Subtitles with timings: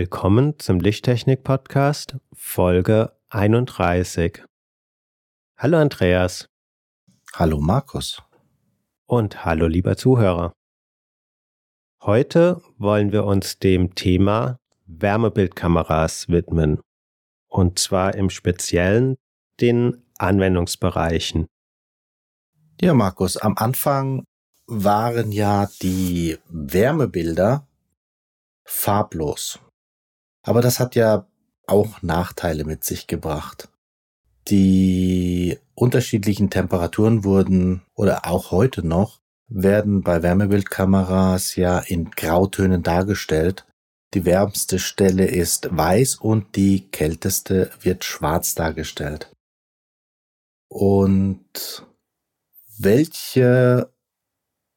[0.00, 4.44] Willkommen zum Lichttechnik-Podcast, Folge 31.
[5.56, 6.46] Hallo Andreas.
[7.34, 8.22] Hallo Markus.
[9.06, 10.52] Und hallo lieber Zuhörer.
[12.00, 16.80] Heute wollen wir uns dem Thema Wärmebildkameras widmen.
[17.48, 19.16] Und zwar im Speziellen
[19.60, 21.48] den Anwendungsbereichen.
[22.80, 24.22] Ja, Markus, am Anfang
[24.68, 27.66] waren ja die Wärmebilder
[28.64, 29.58] farblos.
[30.48, 31.26] Aber das hat ja
[31.66, 33.68] auch Nachteile mit sich gebracht.
[34.48, 43.66] Die unterschiedlichen Temperaturen wurden oder auch heute noch werden bei Wärmebildkameras ja in Grautönen dargestellt.
[44.14, 49.30] Die wärmste Stelle ist weiß und die kälteste wird schwarz dargestellt.
[50.70, 51.86] Und
[52.78, 53.92] welche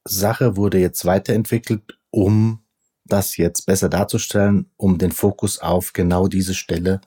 [0.03, 2.61] Sache wurde jetzt weiterentwickelt, um
[3.11, 7.01] das jetzt besser darzustellen, um den Fokus auf genau diese Stelle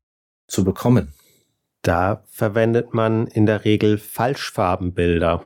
[0.46, 1.12] zu bekommen?
[1.82, 5.44] Da verwendet man in der Regel Falschfarbenbilder.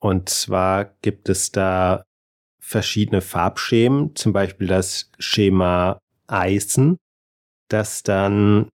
[0.00, 2.04] Und zwar gibt es da
[2.58, 6.96] verschiedene Farbschemen, zum Beispiel das Schema Eisen,
[7.68, 8.68] das dann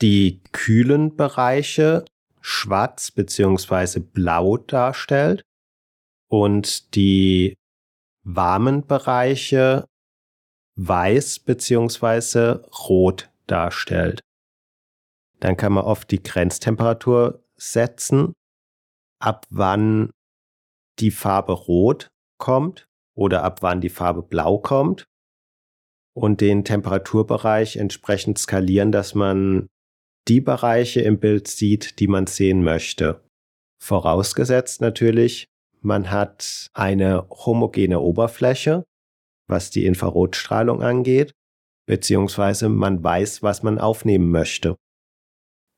[0.00, 2.04] die kühlen Bereiche
[2.40, 5.42] schwarz beziehungsweise blau darstellt
[6.28, 7.54] und die
[8.22, 9.86] warmen Bereiche
[10.76, 14.20] weiß beziehungsweise rot darstellt.
[15.40, 18.32] Dann kann man oft die Grenztemperatur setzen,
[19.20, 20.10] ab wann
[20.98, 22.08] die Farbe rot
[22.38, 22.86] kommt
[23.16, 25.04] oder ab wann die Farbe blau kommt
[26.14, 29.68] und den Temperaturbereich entsprechend skalieren, dass man
[30.28, 33.22] die Bereiche im Bild sieht, die man sehen möchte.
[33.82, 35.46] Vorausgesetzt natürlich,
[35.80, 38.84] man hat eine homogene Oberfläche,
[39.46, 41.34] was die Infrarotstrahlung angeht,
[41.86, 44.76] beziehungsweise man weiß, was man aufnehmen möchte.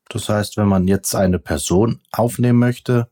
[0.09, 3.09] Das heißt, wenn man jetzt eine Person aufnehmen möchte,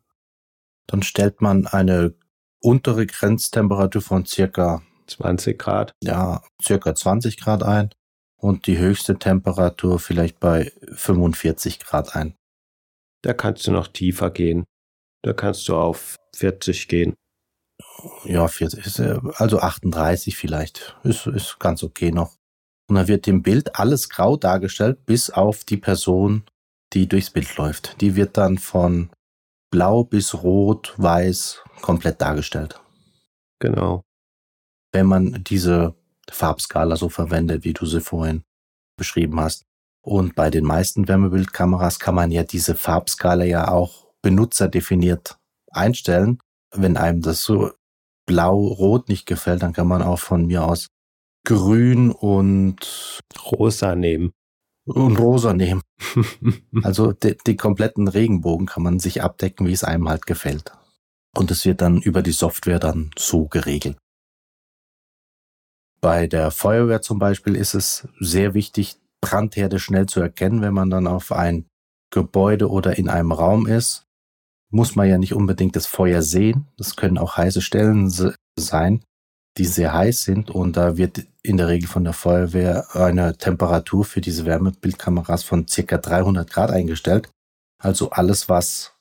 [0.87, 2.15] dann stellt man eine
[2.61, 5.93] untere Grenztemperatur von circa 20 Grad.
[6.03, 7.89] Ja, circa 20 Grad ein
[8.37, 12.35] und die höchste Temperatur vielleicht bei 45 Grad ein.
[13.21, 14.65] Da kannst du noch tiefer gehen.
[15.23, 17.15] Da kannst du auf 40 gehen.
[18.25, 20.97] Ja, 40, äh, also 38 vielleicht.
[21.03, 22.33] Ist, ist ganz okay noch.
[22.87, 26.43] Und dann wird im Bild alles grau dargestellt, bis auf die Person,
[26.93, 27.99] die durchs Bild läuft.
[28.01, 29.09] Die wird dann von
[29.71, 32.79] blau bis rot, weiß komplett dargestellt.
[33.59, 34.03] Genau.
[34.91, 35.95] Wenn man diese
[36.29, 38.43] Farbskala so verwendet, wie du sie vorhin
[38.97, 39.65] beschrieben hast.
[40.01, 45.37] Und bei den meisten Wärmebildkameras kann man ja diese Farbskala ja auch benutzerdefiniert
[45.71, 46.39] einstellen.
[46.71, 47.71] Wenn einem das so
[48.25, 50.87] blau-rot nicht gefällt, dann kann man auch von mir aus
[51.45, 53.21] grün und
[53.51, 54.31] rosa nehmen.
[54.85, 55.81] Und rosa nehmen.
[56.83, 60.73] also die, die kompletten Regenbogen kann man sich abdecken, wie es einem halt gefällt.
[61.35, 63.97] Und es wird dann über die Software dann so geregelt.
[66.01, 70.91] Bei der Feuerwehr zum Beispiel ist es sehr wichtig, Brandherde schnell zu erkennen, wenn man
[70.91, 71.65] dann auf ein
[72.11, 74.05] Gebäude oder in einem Raum ist
[74.75, 76.67] muss man ja nicht unbedingt das Feuer sehen.
[76.77, 78.11] Das können auch heiße Stellen
[78.59, 79.03] sein,
[79.57, 80.51] die sehr heiß sind.
[80.51, 85.65] Und da wird in der Regel von der Feuerwehr eine Temperatur für diese Wärmebildkameras von
[85.65, 87.29] circa 300 Grad eingestellt.
[87.81, 88.93] Also alles, was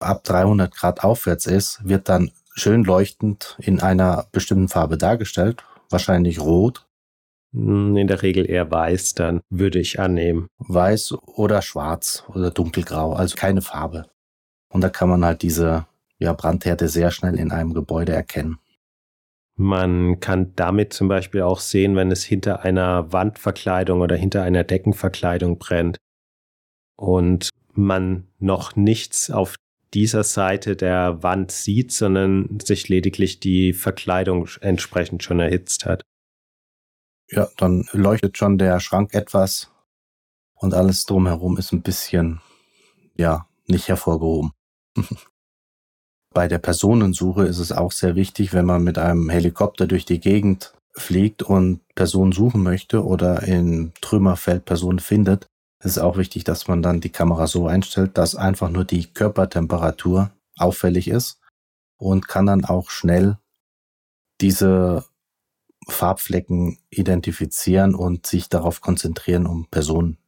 [0.00, 5.64] ab 300 Grad aufwärts ist, wird dann schön leuchtend in einer bestimmten Farbe dargestellt.
[5.90, 6.88] Wahrscheinlich rot.
[7.54, 10.48] Hm, in der Regel eher weiß, dann würde ich annehmen.
[10.58, 14.06] Weiß oder schwarz oder dunkelgrau, also keine Farbe.
[14.74, 15.86] Und da kann man halt diese
[16.18, 18.58] ja, Brandherde sehr schnell in einem Gebäude erkennen.
[19.54, 24.64] Man kann damit zum Beispiel auch sehen, wenn es hinter einer Wandverkleidung oder hinter einer
[24.64, 25.98] Deckenverkleidung brennt
[26.96, 29.54] und man noch nichts auf
[29.94, 36.02] dieser Seite der Wand sieht, sondern sich lediglich die Verkleidung entsprechend schon erhitzt hat.
[37.28, 39.70] Ja, dann leuchtet schon der Schrank etwas
[40.54, 42.40] und alles drumherum ist ein bisschen,
[43.16, 44.50] ja, nicht hervorgehoben.
[46.34, 50.20] Bei der Personensuche ist es auch sehr wichtig, wenn man mit einem Helikopter durch die
[50.20, 55.46] Gegend fliegt und Personen suchen möchte oder in Trümmerfeld Personen findet,
[55.80, 59.06] ist es auch wichtig, dass man dann die Kamera so einstellt, dass einfach nur die
[59.06, 61.40] Körpertemperatur auffällig ist
[61.98, 63.38] und kann dann auch schnell
[64.40, 65.04] diese
[65.88, 70.18] Farbflecken identifizieren und sich darauf konzentrieren, um Personen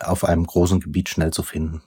[0.00, 1.82] auf einem großen Gebiet schnell zu finden.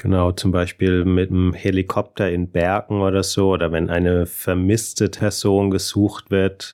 [0.00, 5.70] Genau, zum Beispiel mit einem Helikopter in Bergen oder so, oder wenn eine vermisste Person
[5.70, 6.72] gesucht wird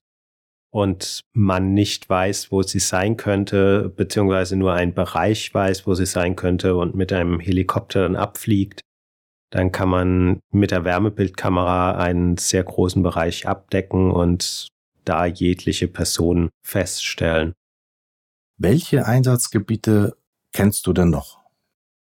[0.71, 6.05] und man nicht weiß, wo sie sein könnte, beziehungsweise nur einen Bereich weiß, wo sie
[6.05, 8.83] sein könnte und mit einem Helikopter dann abfliegt,
[9.51, 14.69] dann kann man mit der Wärmebildkamera einen sehr großen Bereich abdecken und
[15.05, 17.55] da jegliche Person feststellen.
[18.59, 20.17] Welche Einsatzgebiete
[20.53, 21.44] kennst du denn noch?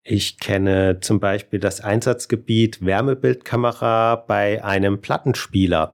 [0.08, 5.92] Ich kenne zum Beispiel das Einsatzgebiet Wärmebildkamera bei einem Plattenspieler.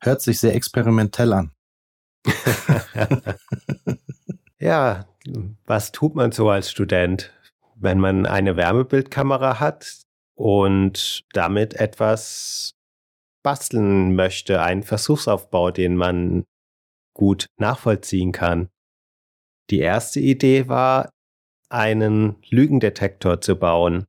[0.00, 1.52] Hört sich sehr experimentell an.
[4.60, 5.08] ja,
[5.66, 7.32] was tut man so als Student,
[7.74, 10.02] wenn man eine Wärmebildkamera hat
[10.36, 12.70] und damit etwas
[13.42, 16.44] basteln möchte, einen Versuchsaufbau, den man
[17.14, 18.68] gut nachvollziehen kann?
[19.70, 21.10] Die erste Idee war,
[21.74, 24.04] einen Lügendetektor zu bauen.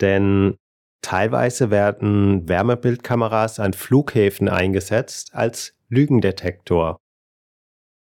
[0.00, 0.56] Denn
[1.00, 6.98] teilweise werden Wärmebildkameras an Flughäfen eingesetzt als Lügendetektor.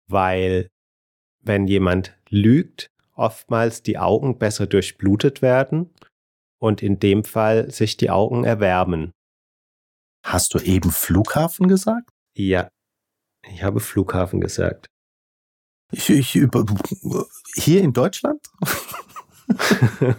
[0.09, 0.69] Weil
[1.41, 5.95] wenn jemand lügt, oftmals die Augen besser durchblutet werden
[6.59, 9.13] und in dem Fall sich die Augen erwärmen.
[10.25, 12.11] Hast du eben Flughafen gesagt?
[12.37, 12.69] Ja,
[13.49, 14.89] ich habe Flughafen gesagt.
[15.93, 16.65] Ich, ich über,
[17.55, 18.41] hier in Deutschland?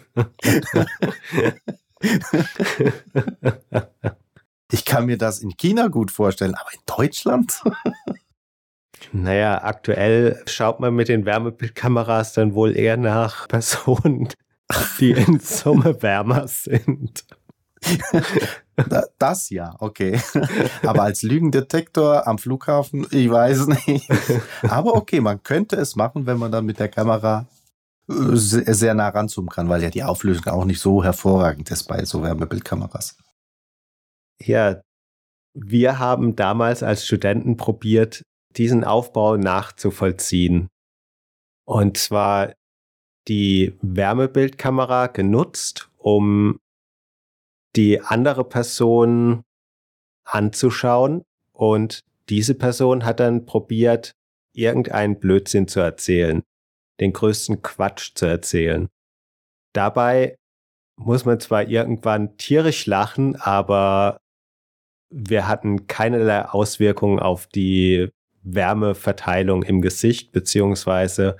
[4.72, 7.62] ich kann mir das in China gut vorstellen, aber in Deutschland?
[9.12, 14.30] Naja, aktuell schaut man mit den Wärmebildkameras dann wohl eher nach Personen,
[15.00, 17.26] die in Summe wärmer sind.
[19.18, 20.20] Das ja, okay.
[20.84, 24.08] Aber als Lügendetektor am Flughafen, ich weiß nicht.
[24.62, 27.48] Aber okay, man könnte es machen, wenn man dann mit der Kamera
[28.08, 32.06] äh, sehr nah ranzoomen kann, weil ja die Auflösung auch nicht so hervorragend ist bei
[32.06, 33.18] so Wärmebildkameras.
[34.40, 34.82] Ja,
[35.56, 38.22] wir haben damals als Studenten probiert,
[38.56, 40.68] diesen Aufbau nachzuvollziehen.
[41.66, 42.54] Und zwar
[43.28, 46.60] die Wärmebildkamera genutzt, um
[47.76, 49.44] die andere Person
[50.24, 51.24] anzuschauen
[51.54, 54.12] und diese Person hat dann probiert,
[54.54, 56.44] irgendeinen Blödsinn zu erzählen,
[57.00, 58.88] den größten Quatsch zu erzählen.
[59.74, 60.36] Dabei
[60.98, 64.20] muss man zwar irgendwann tierisch lachen, aber
[65.10, 68.10] wir hatten keinerlei Auswirkungen auf die
[68.42, 71.38] Wärmeverteilung im Gesicht, beziehungsweise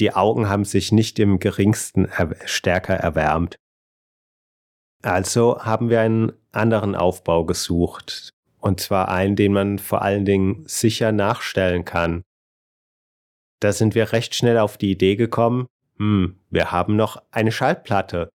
[0.00, 3.56] die Augen haben sich nicht im geringsten er stärker erwärmt.
[5.04, 8.30] Also haben wir einen anderen Aufbau gesucht.
[8.58, 12.22] Und zwar einen, den man vor allen Dingen sicher nachstellen kann.
[13.60, 15.66] Da sind wir recht schnell auf die Idee gekommen,
[15.98, 18.30] hm, wir haben noch eine Schallplatte.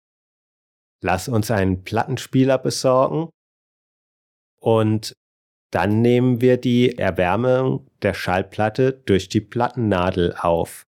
[1.02, 3.30] Lass uns einen Plattenspieler besorgen
[4.60, 5.14] und
[5.70, 10.84] dann nehmen wir die Erwärmung der Schallplatte durch die Plattennadel auf.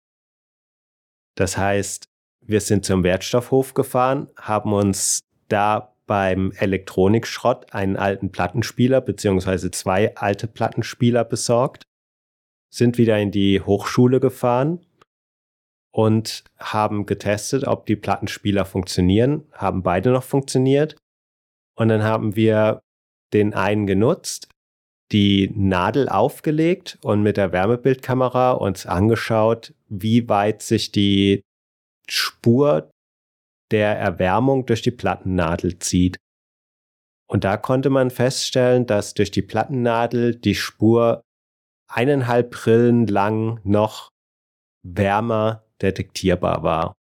[1.37, 2.07] Das heißt,
[2.41, 10.15] wir sind zum Wertstoffhof gefahren, haben uns da beim Elektronikschrott einen alten Plattenspieler beziehungsweise zwei
[10.17, 11.83] alte Plattenspieler besorgt,
[12.73, 14.85] sind wieder in die Hochschule gefahren
[15.93, 20.97] und haben getestet, ob die Plattenspieler funktionieren, haben beide noch funktioniert.
[21.75, 22.81] Und dann haben wir
[23.33, 24.49] den einen genutzt,
[25.13, 31.43] die Nadel aufgelegt und mit der Wärmebildkamera uns angeschaut, wie weit sich die
[32.09, 32.91] Spur
[33.71, 36.17] der Erwärmung durch die Plattennadel zieht.
[37.29, 41.23] Und da konnte man feststellen, dass durch die Plattennadel die Spur
[41.89, 44.09] eineinhalb Brillen lang noch
[44.85, 46.95] wärmer detektierbar war.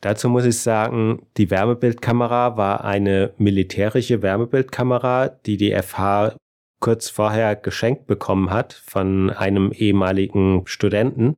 [0.00, 6.36] Dazu muss ich sagen, die Wärmebildkamera war eine militärische Wärmebildkamera, die die FH
[6.80, 11.36] kurz vorher geschenkt bekommen hat von einem ehemaligen Studenten.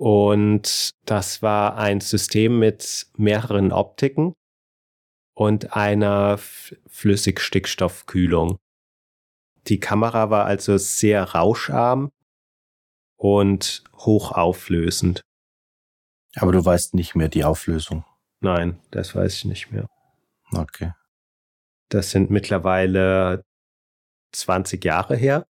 [0.00, 4.32] Und das war ein System mit mehreren Optiken
[5.34, 8.56] und einer Flüssigstickstoffkühlung.
[9.66, 12.10] Die Kamera war also sehr rauscharm
[13.18, 15.20] und hochauflösend.
[16.36, 18.06] Aber du weißt nicht mehr die Auflösung.
[18.40, 19.86] Nein, das weiß ich nicht mehr.
[20.50, 20.94] Okay.
[21.90, 23.44] Das sind mittlerweile
[24.32, 25.44] 20 Jahre her.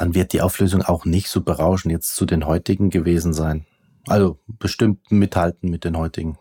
[0.00, 3.66] Dann wird die Auflösung auch nicht so berauschend jetzt zu den heutigen gewesen sein.
[4.06, 6.38] Also bestimmt mithalten mit den heutigen.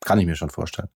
[0.00, 0.90] Kann ich mir schon vorstellen.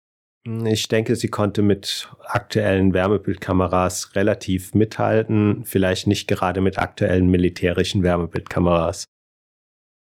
[0.66, 8.04] Ich denke, sie konnte mit aktuellen Wärmebildkameras relativ mithalten, vielleicht nicht gerade mit aktuellen militärischen
[8.04, 9.06] Wärmebildkameras.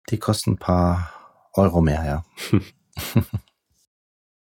[0.10, 1.14] Die kosten ein paar
[1.54, 2.62] Euro mehr, ja.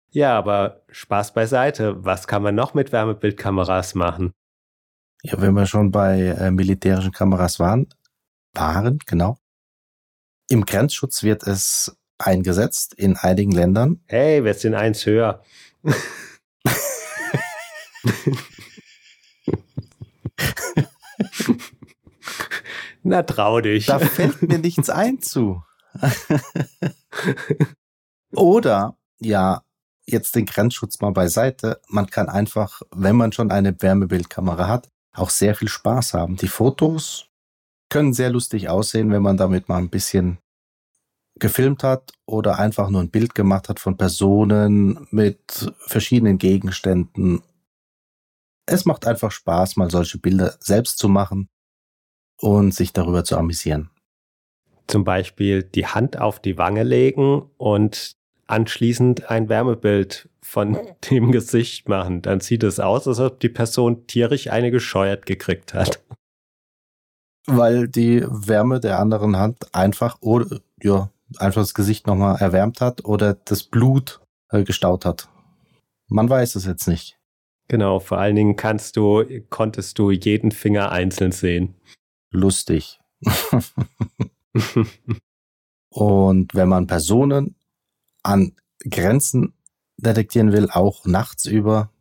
[0.09, 2.03] ja, aber Spaß beiseite.
[2.03, 4.33] Was kann man noch mit Wärmebildkameras machen?
[5.25, 7.88] Ja, wenn wir schon bei äh, militärischen Kameras waren,
[8.53, 9.39] waren, genau.
[10.50, 14.03] Im Grenzschutz wird es eingesetzt in einigen Ländern.
[14.05, 15.41] Hey, wir sind eins höher.
[23.01, 23.88] Na, trau dich.
[23.88, 25.63] Da fällt mir nichts ein zu.
[28.32, 29.63] Oder, ja,
[30.05, 31.82] jetzt den Grenzschutz mal beiseite.
[31.88, 36.36] Man kann einfach, wenn man schon eine Wärmebildkamera hat, auch sehr viel Spaß haben.
[36.36, 37.27] Die Fotos
[37.89, 40.39] können sehr lustig aussehen, wenn man damit mal ein bisschen
[41.39, 47.43] gefilmt hat oder einfach nur ein Bild gemacht hat von Personen mit verschiedenen Gegenständen.
[48.65, 51.50] Es macht einfach Spaß, mal solche Bilder selbst zu machen
[52.39, 53.89] und sich darüber zu amüsieren.
[54.88, 58.14] Zum Beispiel die Hand auf die Wange legen und
[58.47, 60.77] anschließend ein Wärmebild von
[61.11, 62.21] dem Gesicht machen.
[62.21, 66.03] Dann sieht es aus, als ob die Person tierisch eine gescheuert gekriegt hat.
[67.47, 73.05] Weil die Wärme der anderen Hand einfach oder ja, einfach das Gesicht nochmal erwärmt hat
[73.05, 75.29] oder das Blut äh, gestaut hat.
[76.07, 77.19] Man weiß es jetzt nicht.
[77.67, 81.75] Genau, vor allen Dingen kannst du, konntest du jeden Finger einzeln sehen.
[82.31, 82.99] Lustig.
[85.89, 87.55] Und wenn man Personen
[88.25, 89.53] an Grenzen
[89.98, 91.91] detektieren will, auch nachts über,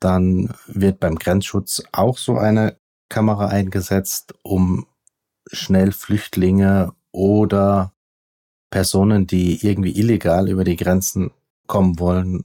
[0.00, 2.76] dann wird beim Grenzschutz auch so eine
[3.08, 4.86] Kamera eingesetzt, um
[5.50, 7.92] schnell Flüchtlinge oder
[8.70, 11.30] Personen, die irgendwie illegal über die Grenzen
[11.66, 12.44] kommen wollen,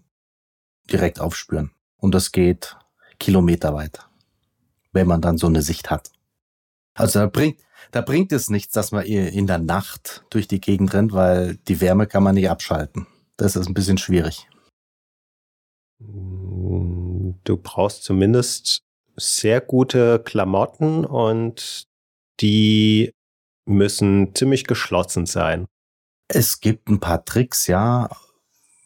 [0.92, 1.72] direkt aufspüren.
[1.98, 2.78] Und das geht
[3.20, 4.00] kilometerweit,
[4.92, 6.12] wenn man dann so eine Sicht hat.
[6.94, 7.60] Also da bringt,
[7.92, 11.82] da bringt es nichts, dass man in der Nacht durch die Gegend rennt, weil die
[11.82, 13.08] Wärme kann man nicht abschalten.
[13.38, 14.48] Das ist ein bisschen schwierig.
[16.00, 18.84] Du brauchst zumindest
[19.16, 21.88] sehr gute Klamotten und
[22.40, 23.12] die
[23.66, 25.66] müssen ziemlich geschlossen sein.
[26.28, 28.10] Es gibt ein paar Tricks, ja.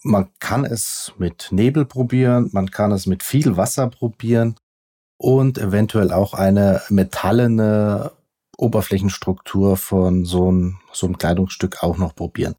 [0.03, 4.55] Man kann es mit Nebel probieren, man kann es mit viel Wasser probieren
[5.17, 8.11] und eventuell auch eine metallene
[8.61, 12.55] Oberflächenstruktur von so einem, so einem Kleidungsstück auch noch probieren.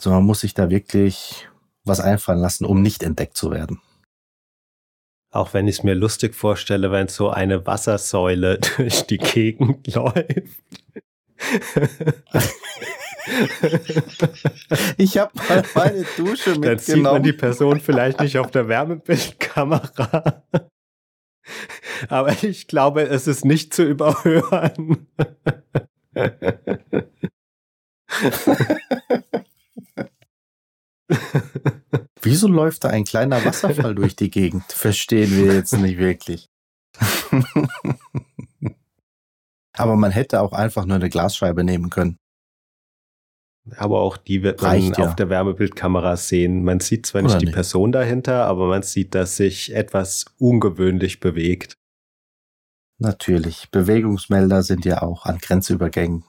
[0.00, 1.48] So, man muss sich da wirklich
[1.84, 3.80] was einfallen lassen, um nicht entdeckt zu werden.
[5.32, 10.62] Auch wenn ich es mir lustig vorstelle, wenn so eine Wassersäule durch die Gegend läuft.
[14.96, 16.62] ich habe mal meine Dusche mitgenommen.
[16.62, 20.42] Dann sieht man die Person vielleicht nicht auf der Wärmebildkamera.
[22.08, 25.06] Aber ich glaube, es ist nicht zu überhören.
[32.22, 34.64] Wieso läuft da ein kleiner Wasserfall durch die Gegend?
[34.72, 36.48] Verstehen wir jetzt nicht wirklich.
[39.74, 42.18] Aber man hätte auch einfach nur eine Glasscheibe nehmen können.
[43.76, 46.62] Aber auch die wird man Reicht, auf der Wärmebildkamera sehen.
[46.62, 47.54] Man sieht zwar Oder nicht die nicht.
[47.54, 51.76] Person dahinter, aber man sieht, dass sich etwas ungewöhnlich bewegt.
[52.98, 53.68] Natürlich.
[53.70, 56.24] Bewegungsmelder sind ja auch an Grenzübergängen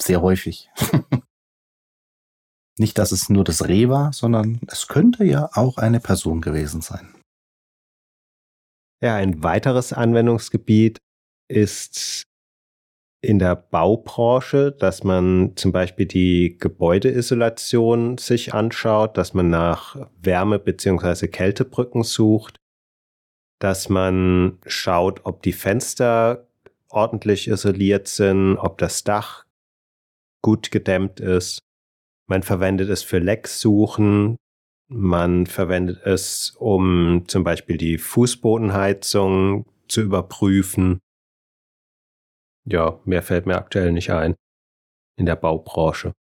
[0.00, 0.68] sehr häufig.
[2.78, 6.82] nicht, dass es nur das Reh war, sondern es könnte ja auch eine Person gewesen
[6.82, 7.14] sein.
[9.02, 10.98] Ja, ein weiteres Anwendungsgebiet
[11.48, 12.22] ist
[13.22, 20.58] in der Baubranche, dass man zum Beispiel die Gebäudeisolation sich anschaut, dass man nach Wärme-
[20.58, 21.28] bzw.
[21.28, 22.56] Kältebrücken sucht,
[23.60, 26.48] dass man schaut, ob die Fenster
[26.88, 29.46] ordentlich isoliert sind, ob das Dach
[30.42, 31.60] gut gedämmt ist.
[32.28, 34.36] Man verwendet es für Lecksuchen.
[34.88, 40.98] Man verwendet es, um zum Beispiel die Fußbodenheizung zu überprüfen
[42.64, 44.34] ja, mehr fällt mir aktuell nicht ein
[45.16, 46.12] in der Baubranche.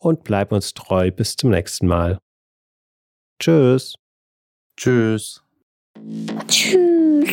[0.00, 1.10] Und bleib uns treu.
[1.10, 2.18] Bis zum nächsten Mal.
[3.40, 3.96] Tschüss.
[4.78, 5.42] Tschüss.
[6.46, 7.28] Tschüss.